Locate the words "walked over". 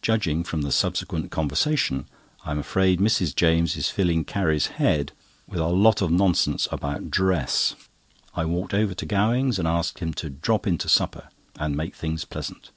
8.46-8.94